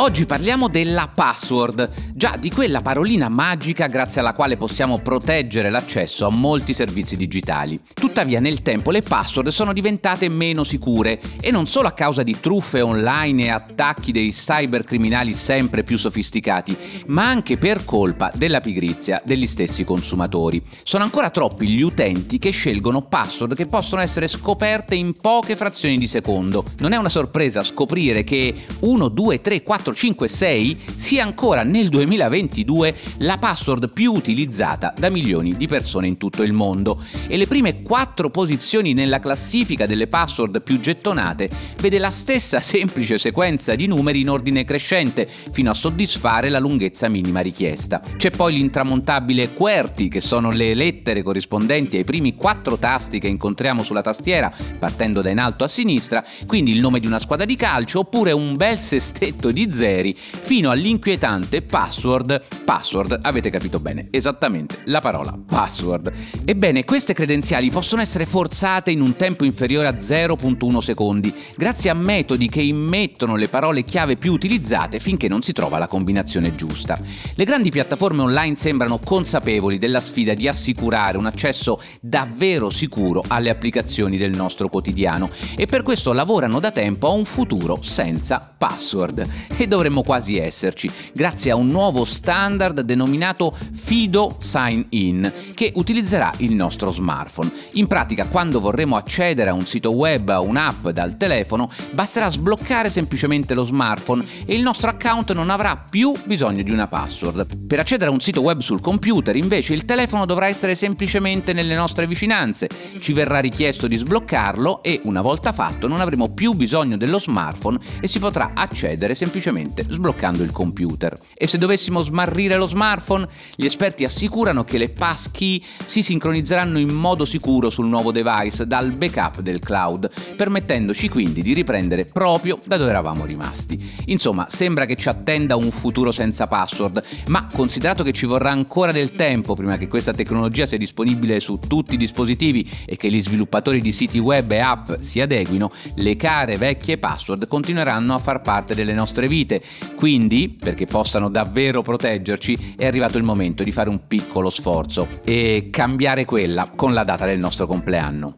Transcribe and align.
Oggi 0.00 0.24
parliamo 0.24 0.68
della 0.68 1.10
password, 1.14 2.14
già 2.14 2.38
di 2.38 2.50
quella 2.50 2.80
parolina 2.80 3.28
magica 3.28 3.86
grazie 3.86 4.22
alla 4.22 4.32
quale 4.32 4.56
possiamo 4.56 4.98
proteggere 4.98 5.68
l'accesso 5.68 6.24
a 6.24 6.30
molti 6.30 6.72
servizi 6.72 7.18
digitali. 7.18 7.78
Tuttavia 7.92 8.40
nel 8.40 8.62
tempo 8.62 8.92
le 8.92 9.02
password 9.02 9.48
sono 9.48 9.74
diventate 9.74 10.30
meno 10.30 10.64
sicure 10.64 11.20
e 11.38 11.50
non 11.50 11.66
solo 11.66 11.88
a 11.88 11.92
causa 11.92 12.22
di 12.22 12.40
truffe 12.40 12.80
online 12.80 13.44
e 13.44 13.48
attacchi 13.50 14.10
dei 14.10 14.30
cybercriminali 14.30 15.34
sempre 15.34 15.84
più 15.84 15.98
sofisticati, 15.98 16.74
ma 17.08 17.28
anche 17.28 17.58
per 17.58 17.84
colpa 17.84 18.32
della 18.34 18.62
pigrizia 18.62 19.20
degli 19.22 19.46
stessi 19.46 19.84
consumatori. 19.84 20.62
Sono 20.82 21.04
ancora 21.04 21.28
troppi 21.28 21.68
gli 21.68 21.82
utenti 21.82 22.38
che 22.38 22.52
scelgono 22.52 23.02
password 23.02 23.54
che 23.54 23.66
possono 23.66 24.00
essere 24.00 24.28
scoperte 24.28 24.94
in 24.94 25.12
poche 25.12 25.56
frazioni 25.56 25.98
di 25.98 26.08
secondo. 26.08 26.64
Non 26.78 26.92
è 26.92 26.96
una 26.96 27.10
sorpresa 27.10 27.62
scoprire 27.62 28.24
che 28.24 28.54
1, 28.80 29.08
2, 29.08 29.40
3, 29.42 29.62
4 29.62 29.88
456 29.90 30.78
sia 30.96 31.24
ancora 31.24 31.62
nel 31.62 31.88
2022 31.88 32.94
la 33.18 33.38
password 33.38 33.92
più 33.92 34.12
utilizzata 34.12 34.94
da 34.96 35.10
milioni 35.10 35.56
di 35.56 35.66
persone 35.66 36.06
in 36.06 36.16
tutto 36.16 36.42
il 36.42 36.52
mondo 36.52 37.02
e 37.26 37.36
le 37.36 37.46
prime 37.46 37.82
quattro 37.82 38.30
posizioni 38.30 38.92
nella 38.92 39.18
classifica 39.18 39.86
delle 39.86 40.06
password 40.06 40.62
più 40.62 40.80
gettonate 40.80 41.50
vede 41.78 41.98
la 41.98 42.10
stessa 42.10 42.60
semplice 42.60 43.18
sequenza 43.18 43.74
di 43.74 43.86
numeri 43.86 44.20
in 44.20 44.30
ordine 44.30 44.64
crescente 44.64 45.28
fino 45.52 45.70
a 45.70 45.74
soddisfare 45.74 46.48
la 46.48 46.58
lunghezza 46.58 47.08
minima 47.08 47.40
richiesta. 47.40 48.00
C'è 48.16 48.30
poi 48.30 48.54
l'intramontabile 48.54 49.52
QWERTY 49.54 50.08
che 50.08 50.20
sono 50.20 50.50
le 50.50 50.74
lettere 50.74 51.22
corrispondenti 51.22 51.96
ai 51.96 52.04
primi 52.04 52.34
quattro 52.34 52.76
tasti 52.76 53.18
che 53.18 53.28
incontriamo 53.28 53.82
sulla 53.82 54.02
tastiera 54.02 54.52
partendo 54.78 55.20
da 55.22 55.30
in 55.30 55.38
alto 55.38 55.64
a 55.64 55.68
sinistra, 55.68 56.22
quindi 56.46 56.72
il 56.72 56.80
nome 56.80 57.00
di 57.00 57.06
una 57.06 57.18
squadra 57.18 57.44
di 57.44 57.56
calcio 57.56 58.00
oppure 58.00 58.32
un 58.32 58.56
bel 58.56 58.78
sestetto 58.78 59.50
di 59.50 59.70
zeri 59.80 60.14
fino 60.14 60.68
all'inquietante 60.68 61.62
password. 61.62 62.40
Password, 62.66 63.20
avete 63.22 63.48
capito 63.48 63.80
bene, 63.80 64.08
esattamente 64.10 64.80
la 64.84 65.00
parola 65.00 65.34
password. 65.46 66.12
Ebbene, 66.44 66.84
queste 66.84 67.14
credenziali 67.14 67.70
possono 67.70 68.02
essere 68.02 68.26
forzate 68.26 68.90
in 68.90 69.00
un 69.00 69.16
tempo 69.16 69.44
inferiore 69.44 69.88
a 69.88 69.94
0.1 69.94 70.78
secondi, 70.80 71.34
grazie 71.56 71.88
a 71.88 71.94
metodi 71.94 72.50
che 72.50 72.60
immettono 72.60 73.36
le 73.36 73.48
parole 73.48 73.84
chiave 73.84 74.16
più 74.16 74.32
utilizzate 74.32 75.00
finché 75.00 75.28
non 75.28 75.40
si 75.40 75.52
trova 75.52 75.78
la 75.78 75.86
combinazione 75.86 76.54
giusta. 76.54 76.98
Le 77.34 77.44
grandi 77.44 77.70
piattaforme 77.70 78.20
online 78.20 78.56
sembrano 78.56 78.98
consapevoli 78.98 79.78
della 79.78 80.00
sfida 80.00 80.34
di 80.34 80.46
assicurare 80.46 81.16
un 81.16 81.24
accesso 81.24 81.80
davvero 82.02 82.68
sicuro 82.68 83.24
alle 83.26 83.48
applicazioni 83.48 84.18
del 84.18 84.36
nostro 84.36 84.68
quotidiano 84.68 85.30
e 85.56 85.64
per 85.64 85.82
questo 85.82 86.12
lavorano 86.12 86.60
da 86.60 86.70
tempo 86.70 87.08
a 87.08 87.12
un 87.12 87.24
futuro 87.24 87.78
senza 87.80 88.40
password. 88.58 89.26
E 89.56 89.68
dovremmo 89.70 90.02
quasi 90.02 90.36
esserci, 90.36 90.90
grazie 91.14 91.52
a 91.52 91.56
un 91.56 91.68
nuovo 91.68 92.04
standard 92.04 92.80
denominato 92.80 93.56
Fido 93.72 94.36
Sign 94.40 94.82
In, 94.90 95.32
che 95.54 95.72
utilizzerà 95.76 96.32
il 96.38 96.54
nostro 96.54 96.90
smartphone. 96.90 97.50
In 97.74 97.86
pratica, 97.86 98.26
quando 98.26 98.58
vorremmo 98.58 98.96
accedere 98.96 99.50
a 99.50 99.54
un 99.54 99.64
sito 99.64 99.92
web 99.92 100.28
o 100.28 100.42
un'app 100.42 100.88
dal 100.88 101.16
telefono, 101.16 101.70
basterà 101.92 102.28
sbloccare 102.28 102.90
semplicemente 102.90 103.54
lo 103.54 103.64
smartphone 103.64 104.24
e 104.44 104.54
il 104.54 104.62
nostro 104.62 104.90
account 104.90 105.32
non 105.32 105.50
avrà 105.50 105.76
più 105.88 106.12
bisogno 106.24 106.62
di 106.62 106.72
una 106.72 106.88
password. 106.88 107.66
Per 107.68 107.78
accedere 107.78 108.10
a 108.10 108.12
un 108.12 108.20
sito 108.20 108.40
web 108.40 108.58
sul 108.58 108.80
computer, 108.80 109.36
invece, 109.36 109.72
il 109.72 109.84
telefono 109.84 110.26
dovrà 110.26 110.48
essere 110.48 110.74
semplicemente 110.74 111.52
nelle 111.52 111.76
nostre 111.76 112.08
vicinanze. 112.08 112.68
Ci 112.98 113.12
verrà 113.12 113.38
richiesto 113.38 113.86
di 113.86 113.96
sbloccarlo 113.96 114.82
e, 114.82 115.00
una 115.04 115.20
volta 115.20 115.52
fatto, 115.52 115.86
non 115.86 116.00
avremo 116.00 116.34
più 116.34 116.54
bisogno 116.54 116.96
dello 116.96 117.20
smartphone 117.20 117.78
e 118.00 118.08
si 118.08 118.18
potrà 118.18 118.50
accedere 118.54 119.14
semplicemente 119.14 119.58
semplicemente 119.60 119.84
sbloccando 119.88 120.42
il 120.42 120.52
computer. 120.52 121.16
E 121.34 121.46
se 121.46 121.58
dovessimo 121.58 122.02
smarrire 122.02 122.56
lo 122.56 122.66
smartphone, 122.66 123.28
gli 123.54 123.64
esperti 123.64 124.04
assicurano 124.04 124.64
che 124.64 124.78
le 124.78 124.88
passkey 124.88 125.62
si 125.84 126.02
sincronizzeranno 126.02 126.78
in 126.78 126.90
modo 126.90 127.24
sicuro 127.24 127.70
sul 127.70 127.86
nuovo 127.86 128.12
device 128.12 128.66
dal 128.66 128.92
backup 128.92 129.40
del 129.40 129.60
cloud, 129.60 130.10
permettendoci 130.36 131.08
quindi 131.08 131.42
di 131.42 131.52
riprendere 131.52 132.04
proprio 132.04 132.58
da 132.66 132.76
dove 132.76 132.90
eravamo 132.90 133.24
rimasti. 133.24 133.78
Insomma, 134.06 134.46
sembra 134.48 134.86
che 134.86 134.96
ci 134.96 135.08
attenda 135.08 135.56
un 135.56 135.70
futuro 135.70 136.10
senza 136.10 136.46
password, 136.46 137.02
ma 137.28 137.46
considerato 137.52 138.02
che 138.02 138.12
ci 138.12 138.26
vorrà 138.26 138.50
ancora 138.50 138.92
del 138.92 139.12
tempo 139.12 139.54
prima 139.54 139.76
che 139.76 139.88
questa 139.88 140.12
tecnologia 140.12 140.66
sia 140.66 140.78
disponibile 140.78 141.40
su 141.40 141.58
tutti 141.58 141.94
i 141.94 141.98
dispositivi 141.98 142.68
e 142.86 142.96
che 142.96 143.10
gli 143.10 143.22
sviluppatori 143.22 143.80
di 143.80 143.92
siti 143.92 144.18
web 144.18 144.50
e 144.50 144.58
app 144.58 144.92
si 145.00 145.20
adeguino, 145.20 145.70
le 145.96 146.16
care 146.16 146.56
vecchie 146.56 146.98
password 146.98 147.46
continueranno 147.46 148.14
a 148.14 148.18
far 148.18 148.40
parte 148.40 148.74
delle 148.74 148.92
nostre 148.92 149.26
vite 149.26 149.49
vite. 149.50 149.62
Quindi, 149.96 150.56
perché 150.58 150.86
possano 150.86 151.28
davvero 151.28 151.82
proteggerci, 151.82 152.74
è 152.76 152.86
arrivato 152.86 153.18
il 153.18 153.24
momento 153.24 153.62
di 153.64 153.72
fare 153.72 153.88
un 153.90 154.06
piccolo 154.06 154.50
sforzo 154.50 155.06
e 155.24 155.68
cambiare 155.70 156.24
quella 156.24 156.70
con 156.74 156.92
la 156.92 157.02
data 157.02 157.26
del 157.26 157.38
nostro 157.38 157.66
compleanno. 157.66 158.36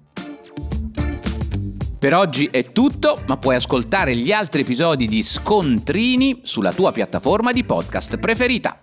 Per 1.99 2.15
oggi 2.15 2.49
è 2.51 2.73
tutto, 2.73 3.21
ma 3.29 3.37
puoi 3.37 3.55
ascoltare 3.55 4.17
gli 4.17 4.33
altri 4.33 4.63
episodi 4.63 5.07
di 5.07 5.23
Scontrini 5.23 6.41
sulla 6.43 6.73
tua 6.73 6.91
piattaforma 6.91 7.53
di 7.53 7.63
podcast 7.63 8.17
preferita. 8.19 8.83